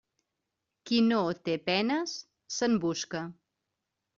[0.91, 1.19] Qui no
[1.49, 2.17] té penes,
[2.57, 3.25] se'n busca.